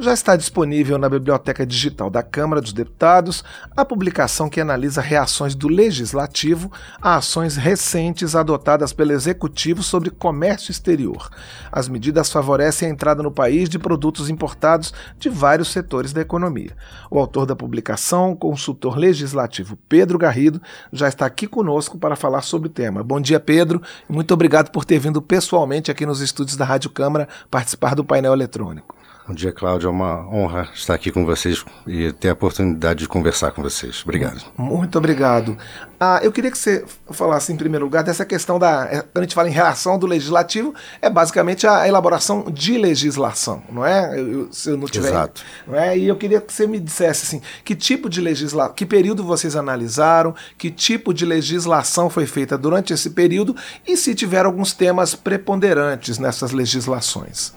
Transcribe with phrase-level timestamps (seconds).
[0.00, 3.44] já está disponível na Biblioteca Digital da Câmara dos Deputados
[3.76, 10.70] a publicação que analisa reações do Legislativo a ações recentes adotadas pelo Executivo sobre comércio
[10.70, 11.28] exterior.
[11.70, 16.74] As medidas favorecem a entrada no país de produtos importados de vários setores da economia.
[17.10, 22.68] O autor da publicação, consultor legislativo Pedro Garrido, já está aqui conosco para falar sobre
[22.68, 23.04] o tema.
[23.04, 27.28] Bom dia, Pedro, muito obrigado por ter vindo pessoalmente aqui nos estúdios da Rádio Câmara
[27.50, 28.99] participar do painel eletrônico.
[29.26, 29.86] Bom dia, Cláudio.
[29.86, 34.02] É uma honra estar aqui com vocês e ter a oportunidade de conversar com vocês.
[34.02, 34.42] Obrigado.
[34.56, 35.56] Muito obrigado.
[35.98, 38.88] Ah, eu queria que você falasse, em primeiro lugar, dessa questão da.
[38.90, 43.62] É, quando a gente fala em reação do legislativo, é basicamente a elaboração de legislação,
[43.70, 44.18] não é?
[44.18, 45.08] Eu, se eu não tiver.
[45.08, 45.42] Exato.
[45.66, 45.96] Não é?
[45.96, 49.54] E eu queria que você me dissesse assim: que tipo de legislação, que período vocês
[49.54, 53.54] analisaram, que tipo de legislação foi feita durante esse período
[53.86, 57.52] e se tiveram alguns temas preponderantes nessas legislações.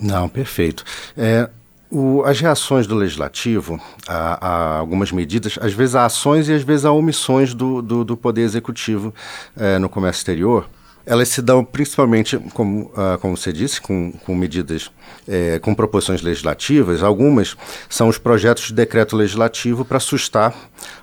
[0.00, 0.84] Não, perfeito.
[1.16, 1.48] É,
[1.90, 6.62] o, as reações do legislativo a, a, algumas medidas, às vezes a ações e às
[6.62, 9.14] vezes a omissões do, do, do Poder Executivo
[9.56, 10.68] é, no comércio exterior,
[11.06, 14.90] elas se dão principalmente, como, uh, como você disse, com, com medidas,
[15.28, 17.00] é, com proposições legislativas.
[17.00, 17.56] Algumas
[17.88, 20.52] são os projetos de decreto legislativo para sustar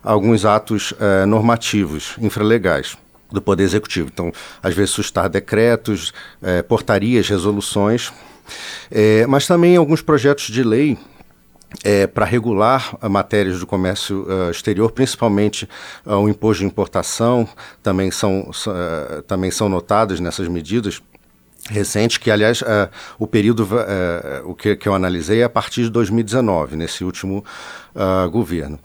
[0.04, 2.98] alguns atos é, normativos, infralegais
[3.32, 4.10] do Poder Executivo.
[4.14, 8.12] Então, às vezes, sustar decretos, é, portarias, resoluções
[8.92, 10.98] é, mas também alguns projetos de lei
[11.84, 15.68] é, para regular matérias do comércio uh, exterior, principalmente
[16.06, 17.48] uh, o imposto de importação,
[17.82, 21.02] também são, uh, também são notadas nessas medidas
[21.70, 22.62] recentes, que aliás
[23.18, 23.66] o período
[24.44, 27.42] o que, que, eu analisei é a partir de 2019, nesse último
[28.34, 28.78] governo.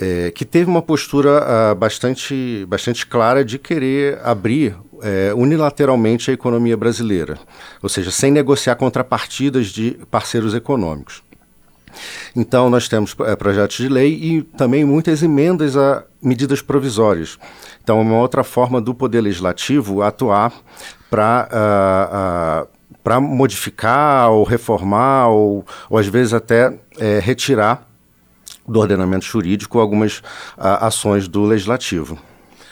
[0.00, 6.76] É, que teve uma postura bastante, bastante clara de querer abrir é, unilateralmente a economia
[6.76, 7.38] brasileira,
[7.82, 11.22] ou seja, sem negociar contrapartidas de parceiros econômicos.
[12.34, 17.38] Então, nós temos é, projetos de lei e também muitas emendas a medidas provisórias.
[17.82, 20.52] Então, é uma outra forma do Poder Legislativo atuar
[21.10, 21.48] para.
[21.52, 22.76] Uh, uh,
[23.06, 27.86] para modificar ou reformar ou, ou às vezes até é, retirar
[28.66, 30.20] do ordenamento jurídico algumas
[30.58, 32.18] a, ações do legislativo.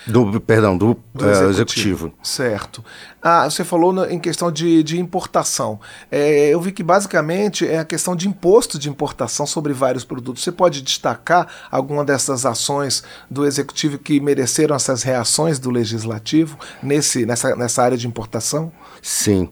[0.06, 1.47] Do, perdão, do, do executivo.
[1.47, 2.12] Uh, executivo.
[2.22, 2.84] Certo.
[3.22, 5.81] Ah, você falou na, em questão de, de importação.
[6.10, 10.42] É, eu vi que basicamente é a questão de imposto de importação sobre vários produtos.
[10.42, 17.25] Você pode destacar alguma dessas ações do executivo que mereceram essas reações do legislativo nesse,
[17.25, 18.71] nessa, nessa área de importação?
[19.00, 19.48] Sim.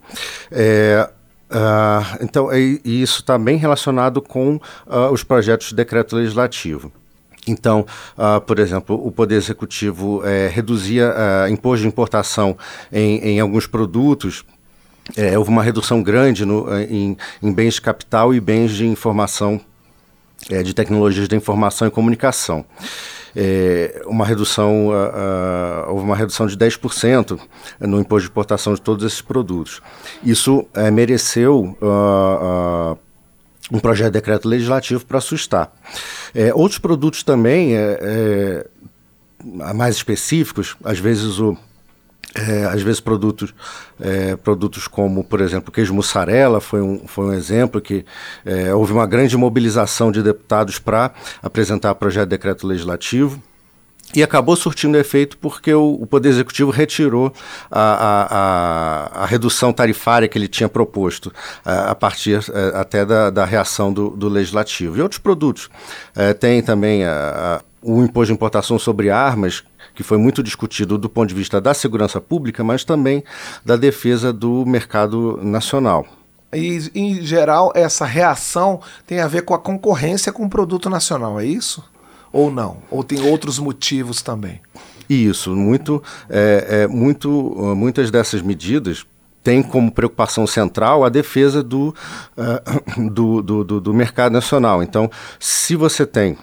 [0.50, 1.08] É,
[1.52, 6.90] Uh, então, e, isso está bem relacionado com uh, os projetos de decreto legislativo.
[7.46, 7.84] Então,
[8.16, 12.56] uh, por exemplo, o Poder Executivo eh, reduzia uh, imposto de importação
[12.92, 14.44] em, em alguns produtos.
[15.16, 19.60] É, houve uma redução grande no, em, em, bens de capital e bens de informação,
[20.48, 22.64] é, de tecnologias da informação e comunicação
[23.34, 27.38] é, uma redução, uh, uh, houve uma redução de 10%
[27.80, 29.80] no imposto de importação de todos esses produtos.
[30.22, 32.98] Isso é, mereceu uh,
[33.72, 35.72] um projeto de decreto legislativo para assustar.
[36.34, 38.66] É, outros produtos também, é, é,
[39.72, 41.56] mais específicos, às vezes o
[42.34, 43.52] é, às vezes produtos,
[44.00, 48.06] é, produtos como, por exemplo, queijo mussarela foi um, foi um exemplo que
[48.44, 51.12] é, houve uma grande mobilização de deputados para
[51.42, 53.42] apresentar projeto de decreto legislativo.
[54.14, 57.32] E acabou surtindo efeito porque o, o Poder Executivo retirou
[57.70, 58.26] a, a,
[59.20, 61.32] a, a, redução tarifária que ele tinha proposto
[61.64, 64.96] a, partir é, até da, da reação do, do, Legislativo.
[64.98, 65.70] E outros produtos.
[66.14, 67.02] É, tem também
[67.82, 69.62] o imposto de importação sobre armas,
[69.94, 73.24] que foi muito discutido do ponto de vista da segurança pública, mas também
[73.64, 76.06] da defesa do mercado nacional.
[76.54, 81.40] E, em geral, essa reação tem a ver com a concorrência com o produto nacional,
[81.40, 81.82] é isso?
[82.32, 82.78] Ou não?
[82.90, 84.60] Ou tem outros motivos também?
[85.08, 87.28] Isso, muito, é, é, muito,
[87.76, 89.04] muitas dessas medidas
[89.42, 91.94] têm como preocupação central a defesa do,
[92.36, 94.82] uh, do, do, do, do mercado nacional.
[94.82, 96.38] Então, se você tem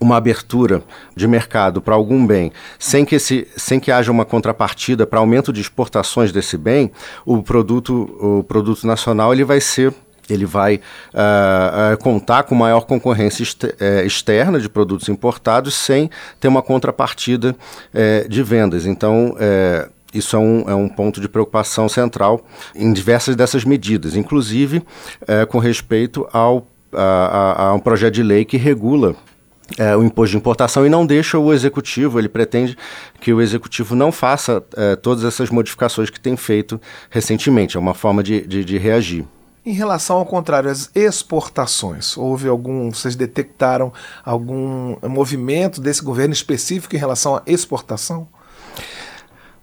[0.00, 0.82] uma abertura
[1.14, 5.52] de mercado para algum bem sem que, esse, sem que haja uma contrapartida para aumento
[5.52, 6.90] de exportações desse bem,
[7.24, 9.94] o produto, o produto nacional ele vai ser
[10.28, 16.48] ele vai uh, uh, contar com maior concorrência uh, externa de produtos importados sem ter
[16.48, 17.56] uma contrapartida
[17.92, 18.86] eh, de vendas.
[18.86, 22.44] Então, eh, isso é um, é um ponto de preocupação central
[22.74, 24.82] em diversas dessas medidas, inclusive
[25.26, 29.14] eh, com respeito ao, a, a, a um projeto de lei que regula
[29.78, 32.78] é, o imposto de importação e não deixa o executivo, ele pretende
[33.20, 36.80] que o executivo não faça é, todas essas modificações que tem feito
[37.10, 39.24] recentemente, é uma forma de, de, de reagir.
[39.66, 43.92] Em relação ao contrário, as exportações, houve algum, vocês detectaram
[44.24, 48.28] algum movimento desse governo específico em relação à exportação?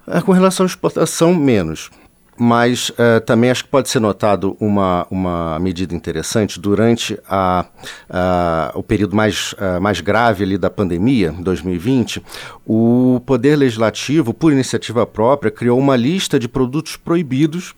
[0.06, 1.90] É, com relação à exportação, menos.
[2.38, 7.66] Mas uh, também acho que pode ser notado uma, uma medida interessante durante a,
[8.10, 12.22] a, o período mais, uh, mais grave ali da pandemia, 2020,
[12.66, 17.74] o Poder Legislativo, por iniciativa própria, criou uma lista de produtos proibidos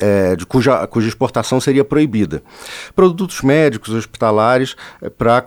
[0.00, 2.42] é, de cuja, cuja exportação seria proibida.
[2.96, 5.42] Produtos médicos, hospitalares, é, para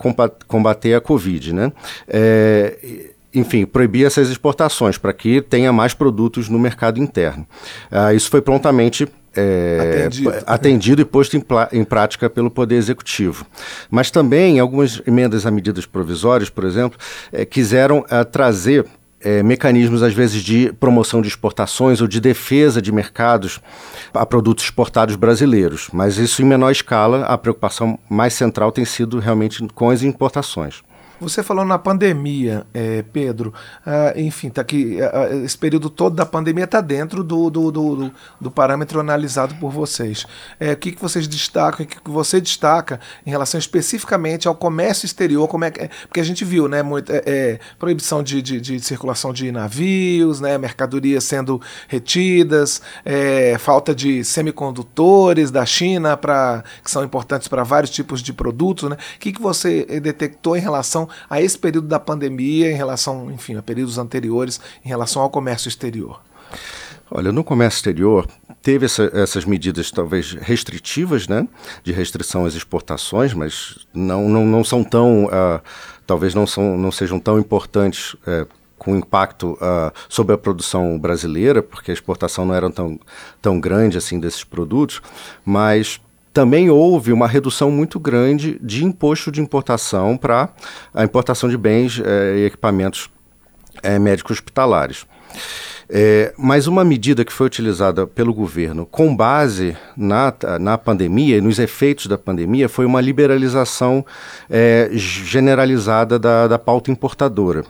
[0.47, 1.53] combater a Covid.
[1.53, 1.71] Né?
[2.07, 7.47] É, enfim, proibir essas exportações para que tenha mais produtos no mercado interno.
[7.89, 10.33] Ah, isso foi prontamente é, atendido.
[10.45, 11.01] atendido.
[11.01, 13.45] e posto em, em, prática pelo Poder Executivo.
[13.89, 17.00] Mas também algumas emendas a medidas provisórias, por exemplo,
[17.31, 18.85] é, quiseram é, trazer
[19.24, 23.60] é, mecanismos, às vezes, de promoção de exportações ou de defesa de mercados
[24.14, 25.90] a produtos exportados brasileiros.
[25.94, 30.84] Mas isso em menor escala, a preocupação mais central tem sido realmente com as importações.
[31.24, 33.54] Você falou na pandemia, é, Pedro.
[33.86, 37.72] Ah, enfim, tá aqui, ah, ah, esse período todo da pandemia está dentro do, do,
[37.72, 38.12] do,
[38.42, 40.25] do, parâmetro analisado por vocês.
[40.60, 44.56] É, o que, que vocês destacam, o que, que você destaca em relação especificamente ao
[44.56, 45.48] comércio exterior?
[45.48, 49.31] Como é, que, porque a gente viu, né, é, é, proibição de, de, de, circulação
[49.31, 57.02] de navios, né, mercadorias sendo retidas, é, falta de semicondutores da China para que são
[57.02, 58.90] importantes para vários tipos de produtos.
[58.90, 58.98] Né?
[59.16, 63.56] O que, que você detectou em relação a esse período da pandemia em relação, enfim,
[63.56, 66.21] a períodos anteriores em relação ao comércio exterior?
[67.12, 68.27] Olha, no comércio exterior
[68.62, 71.48] teve essa, essas medidas talvez restritivas, né,
[71.83, 75.62] de restrição às exportações, mas não, não, não são tão, uh,
[76.07, 81.62] talvez não, são, não sejam tão importantes uh, com impacto uh, sobre a produção brasileira,
[81.62, 83.00] porque a exportação não era tão,
[83.42, 85.01] tão grande assim desses produtos,
[85.45, 86.01] mas
[86.33, 90.50] também houve uma redução muito grande de imposto de importação para
[90.94, 93.09] a importação de bens eh, e equipamentos
[93.83, 95.06] eh, médicos hospitalares.
[95.89, 101.41] É, mas uma medida que foi utilizada pelo governo com base na, na pandemia e
[101.41, 104.03] nos efeitos da pandemia foi uma liberalização
[104.50, 107.63] é, generalizada da, da pauta importadora.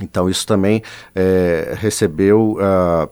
[0.00, 0.82] Então, isso também
[1.14, 3.08] é, recebeu uh,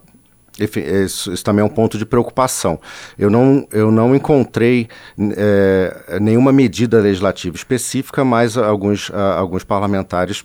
[0.58, 2.80] isso, isso, também é um ponto de preocupação.
[3.18, 4.88] Eu não, eu não encontrei
[5.36, 10.44] é, nenhuma medida legislativa específica, mas alguns, alguns parlamentares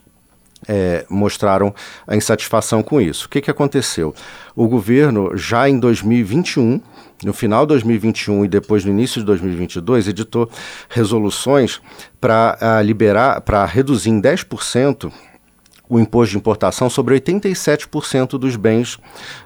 [0.68, 1.74] é, mostraram
[2.08, 3.26] a insatisfação com isso.
[3.26, 4.14] O que, que aconteceu?
[4.56, 6.82] O governo, já em 2021,
[7.24, 10.50] no final de 2021 e depois no início de 2022, editou
[10.90, 11.82] resoluções
[12.20, 15.12] para liberar, para reduzir em 10%
[15.92, 18.98] o imposto de importação sobre 87% dos bens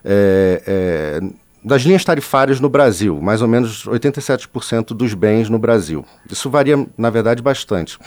[0.03, 1.19] é, é,
[1.63, 6.05] das linhas tarifárias no Brasil, mais ou menos 87% dos bens no Brasil.
[6.31, 7.97] Isso varia, na verdade, bastante.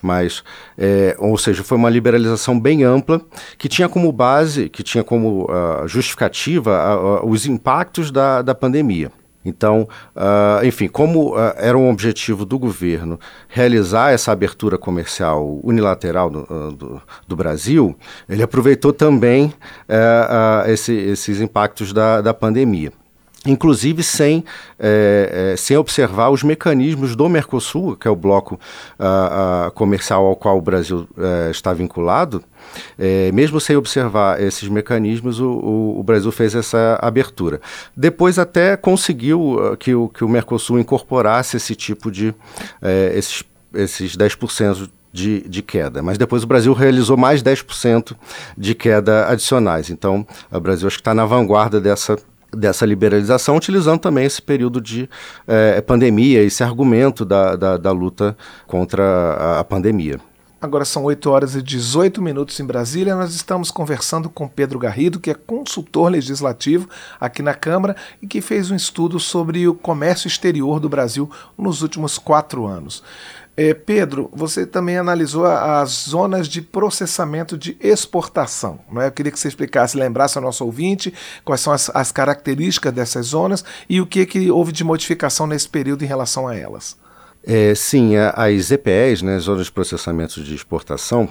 [0.00, 0.44] Mas,
[0.78, 3.20] é, ou seja, foi uma liberalização bem ampla
[3.58, 8.54] que tinha como base, que tinha como uh, justificativa uh, uh, os impactos da, da
[8.54, 9.10] pandemia.
[9.44, 13.18] Então, uh, enfim, como uh, era um objetivo do governo
[13.48, 17.96] realizar essa abertura comercial unilateral do, uh, do, do Brasil,
[18.28, 19.52] ele aproveitou também
[19.88, 22.92] eh, esse, esses impactos da, da pandemia
[23.46, 24.44] inclusive sem,
[24.78, 28.54] é, sem observar os mecanismos do Mercosul, que é o bloco
[28.98, 32.42] uh, uh, comercial ao qual o Brasil uh, está vinculado,
[32.98, 37.60] é, mesmo sem observar esses mecanismos, o, o, o, Brasil fez essa abertura.
[37.96, 42.32] Depois até conseguiu que, o, que o Mercosul incorporasse esse tipo de,
[43.14, 43.42] esses,
[43.74, 46.02] esses 10% de, de, queda.
[46.02, 48.16] Mas depois o Brasil realizou mais 10%
[48.56, 49.90] de queda adicionais.
[49.90, 52.16] Então, o Brasil acho que está na vanguarda dessa
[52.56, 55.08] dessa liberalização, utilizando também esse período de
[55.46, 60.20] é, pandemia, esse argumento da, da, da luta contra a, a pandemia.
[60.62, 63.16] Agora são 8 horas e 18 minutos em Brasília.
[63.16, 66.88] Nós estamos conversando com Pedro Garrido, que é consultor legislativo
[67.20, 71.28] aqui na Câmara e que fez um estudo sobre o comércio exterior do Brasil
[71.58, 73.02] nos últimos quatro anos.
[73.54, 78.80] É, Pedro, você também analisou as zonas de processamento de exportação.
[78.90, 79.08] Não é?
[79.08, 81.12] Eu queria que você explicasse, lembrasse ao nosso ouvinte
[81.44, 85.68] quais são as, as características dessas zonas e o que, que houve de modificação nesse
[85.68, 86.96] período em relação a elas.
[87.44, 91.28] É, sim, as EPEs, né, Zonas de Processamento de Exportação,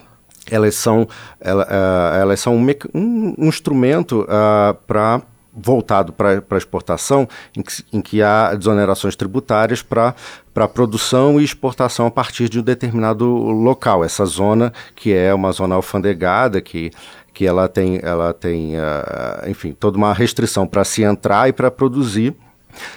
[0.50, 1.08] elas são,
[1.40, 5.22] ela, uh, elas são um, um, um instrumento uh, ah, para
[5.54, 10.16] voltado para exportação, em que, em que, há desonerações tributárias para
[10.54, 14.04] para produção e exportação a partir de um determinado local.
[14.04, 16.92] Essa zona que é uma zona alfandegada que
[17.34, 21.72] que ela tem ela tem uh, enfim toda uma restrição para se entrar e para
[21.72, 22.36] produzir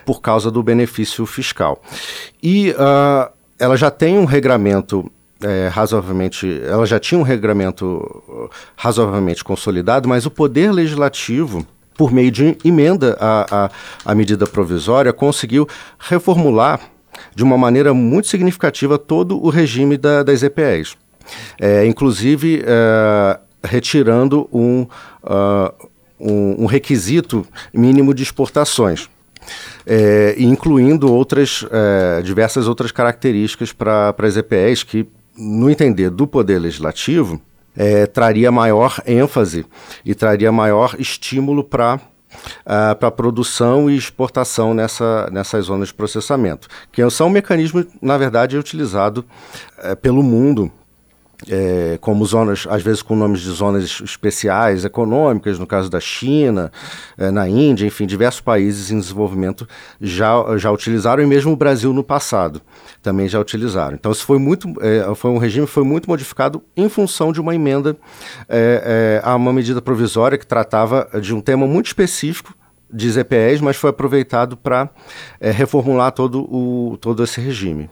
[0.04, 1.80] por causa do benefício fiscal.
[2.42, 5.10] E uh, ela já tem um regramento
[5.42, 6.60] é, razoavelmente.
[6.64, 11.66] Ela já tinha um regramento razoavelmente consolidado, mas o poder legislativo
[11.96, 13.70] por meio de emenda à, à,
[14.04, 16.80] à medida provisória, conseguiu reformular
[17.34, 20.96] de uma maneira muito significativa todo o regime da, das EPEs.
[21.60, 24.82] É, inclusive, é, retirando um,
[25.22, 25.88] uh,
[26.20, 29.08] um, um, requisito mínimo de exportações.
[29.86, 36.58] É, incluindo outras, é, diversas outras características para as EPEs que, no entender do Poder
[36.58, 37.40] Legislativo,
[37.76, 39.66] é, traria maior ênfase
[40.04, 42.00] e traria maior estímulo para
[42.66, 48.18] Uh, para produção e exportação nessa, nessas zonas de processamento, que são um mecanismo, na
[48.18, 49.24] verdade, utilizado
[49.78, 50.68] uh, pelo mundo
[51.48, 56.70] é, como zonas, às vezes com nomes de zonas especiais econômicas, no caso da China,
[57.16, 59.68] é, na Índia, enfim, diversos países em desenvolvimento
[60.00, 62.60] já, já utilizaram, e mesmo o Brasil no passado
[63.02, 63.94] também já utilizaram.
[63.94, 67.54] Então, isso foi muito, é, foi um regime foi muito modificado em função de uma
[67.54, 67.96] emenda
[68.48, 72.54] é, é, a uma medida provisória que tratava de um tema muito específico
[72.92, 74.88] de ZPEs, mas foi aproveitado para
[75.40, 77.90] é, reformular todo, o, todo esse regime.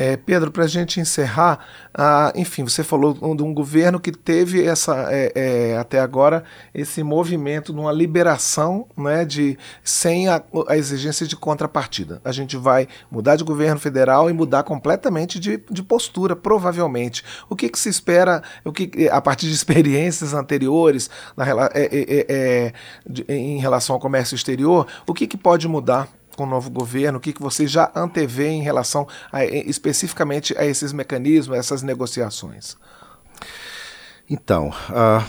[0.00, 1.58] É, Pedro, para a gente encerrar,
[1.92, 6.42] ah, enfim, você falou de um governo que teve essa é, é, até agora
[6.72, 12.18] esse movimento de uma liberação né, de, sem a, a, exigência de contrapartida.
[12.24, 17.22] A gente vai mudar de governo federal e mudar completamente de, de postura, provavelmente.
[17.50, 22.26] O que, que se espera, o que, a partir de experiências anteriores na, é, é,
[22.26, 22.72] é,
[23.06, 26.08] de, em relação ao comércio exterior, o que, que pode mudar
[26.40, 27.18] com o novo governo?
[27.18, 31.82] O que, que você já antevê em relação a, especificamente a esses mecanismos, a essas
[31.82, 32.78] negociações?
[34.28, 35.22] Então, uh,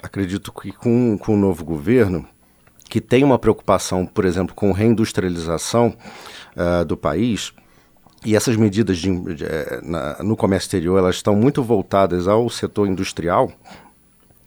[0.00, 2.24] acredito que com, com o novo governo,
[2.88, 5.96] que tem uma preocupação, por exemplo, com reindustrialização
[6.54, 7.52] uh, do país,
[8.24, 12.48] e essas medidas de, de, eh, na, no comércio exterior elas estão muito voltadas ao
[12.48, 13.52] setor industrial,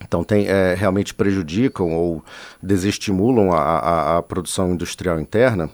[0.02, 2.24] então, tem, é, realmente prejudicam ou
[2.62, 5.70] desestimulam a, a, a produção industrial interna.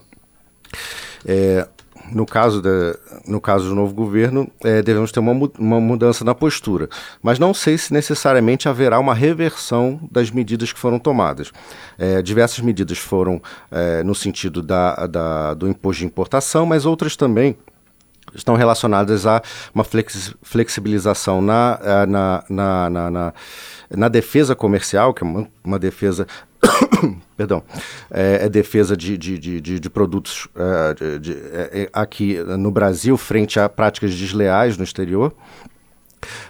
[1.25, 1.66] É,
[2.12, 2.96] no caso, de,
[3.26, 6.88] no caso do novo governo, é, devemos ter uma, uma mudança na postura.
[7.23, 11.50] Mas não sei se necessariamente haverá uma reversão das medidas que foram tomadas.
[11.99, 17.16] É, diversas medidas foram é, no sentido da, da, do imposto de importação, mas outras
[17.16, 17.56] também
[18.35, 19.42] estão relacionadas a
[19.75, 19.85] uma
[20.42, 23.35] flexibilização na, é, na, na, na,
[23.90, 26.26] na, defesa comercial, que é uma, uma defesa
[27.36, 27.62] perdão,
[28.10, 33.16] é, é defesa de, de, de, de produtos é, de, é, é, aqui no Brasil
[33.16, 35.34] frente a práticas desleais no exterior.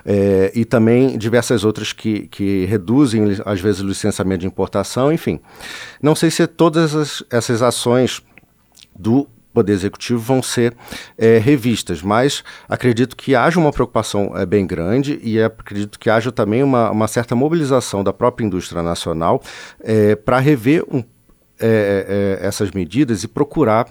[0.07, 5.39] É, e também diversas outras que, que reduzem, às vezes, o licenciamento de importação, enfim.
[6.01, 8.23] Não sei se todas as, essas ações
[8.99, 10.77] do Poder Executivo vão ser
[11.17, 16.31] é, revistas, mas acredito que haja uma preocupação é, bem grande e acredito que haja
[16.31, 19.41] também uma, uma certa mobilização da própria indústria nacional
[19.81, 21.03] é, para rever um,
[21.59, 23.87] é, é, essas medidas e procurar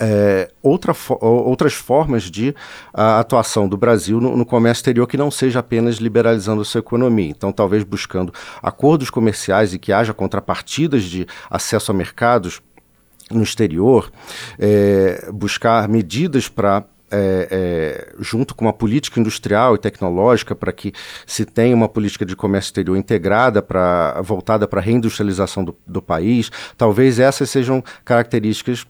[0.00, 2.54] é, outra outras formas de
[2.94, 7.28] atuação do Brasil no, no, comércio exterior que não seja apenas liberalizando a sua economia.
[7.28, 12.62] Então, talvez buscando acordos comerciais e que haja contrapartidas de acesso a mercados
[13.30, 14.10] no exterior,
[14.58, 20.92] é, buscar medidas para é, é, junto com uma política industrial e tecnológica para que
[21.26, 26.02] se tenha uma política de comércio exterior integrada, para voltada para a reindustrialização do, do,
[26.02, 26.50] país.
[26.76, 28.84] Talvez essas sejam características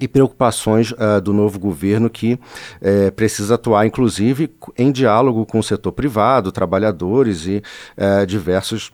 [0.00, 5.62] e preocupações uh, do novo governo que uh, precisa atuar, inclusive, em diálogo com o
[5.62, 7.62] setor privado, trabalhadores e
[7.96, 8.92] uh, diversos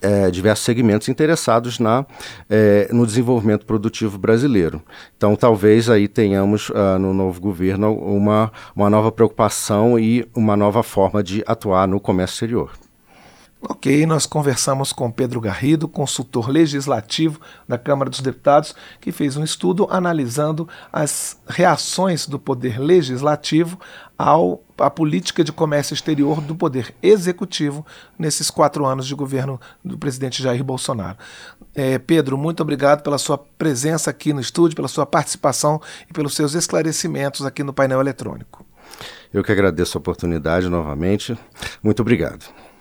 [0.00, 2.06] é, diversos segmentos interessados na,
[2.48, 4.82] é, no desenvolvimento produtivo brasileiro.
[5.16, 10.82] Então, talvez aí tenhamos uh, no novo governo uma, uma nova preocupação e uma nova
[10.82, 12.83] forma de atuar no comércio exterior.
[13.66, 19.42] Ok, nós conversamos com Pedro Garrido, consultor legislativo da Câmara dos Deputados, que fez um
[19.42, 23.80] estudo analisando as reações do Poder Legislativo
[24.18, 27.86] ao, à política de comércio exterior do Poder Executivo
[28.18, 31.16] nesses quatro anos de governo do presidente Jair Bolsonaro.
[31.74, 36.34] É, Pedro, muito obrigado pela sua presença aqui no estúdio, pela sua participação e pelos
[36.34, 38.66] seus esclarecimentos aqui no painel eletrônico.
[39.32, 41.36] Eu que agradeço a oportunidade novamente.
[41.82, 42.44] Muito obrigado.